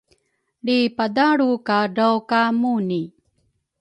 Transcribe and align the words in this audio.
lripadalru 0.65 1.51
kadraw 1.67 2.15
ka 2.29 2.41
Muni. 2.59 3.01